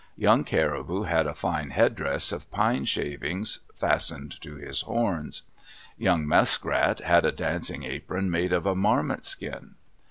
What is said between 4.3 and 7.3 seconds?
to his horns. Young Muskrat had